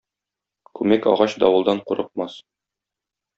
Күмәк 0.79 1.05
агач 1.11 1.35
давылдан 1.43 1.83
курыкмас. 1.91 2.39